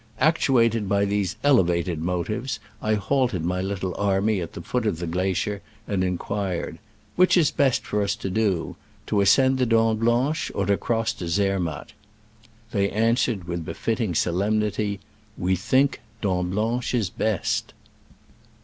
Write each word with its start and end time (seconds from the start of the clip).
Actuated 0.19 0.89
by 0.89 1.05
these 1.05 1.35
elevated 1.43 1.99
motives, 2.01 2.59
I 2.81 2.95
halted 2.95 3.45
my 3.45 3.61
little 3.61 3.93
army 3.99 4.41
at 4.41 4.53
the 4.53 4.61
foot 4.63 4.87
of 4.87 4.97
the 4.97 5.05
glacier, 5.05 5.61
and 5.87 6.03
inquired," 6.03 6.79
Which 7.17 7.37
is 7.37 7.51
best 7.51 7.83
for 7.85 8.01
us 8.01 8.15
to 8.15 8.31
do?— 8.31 8.77
to 9.05 9.21
ascend 9.21 9.59
the 9.59 9.67
Dent 9.67 9.99
Blanche, 9.99 10.51
or 10.55 10.65
to 10.65 10.75
cross 10.75 11.13
to 11.13 11.25
Zemiatt?" 11.27 11.93
They 12.71 12.89
answered, 12.89 13.43
with 13.43 13.63
befitting 13.63 14.15
solemnity, 14.15 15.01
"We 15.37 15.55
think 15.55 16.01
Dent 16.19 16.49
Blanche 16.49 16.95
is 16.95 17.11
best." 17.11 17.71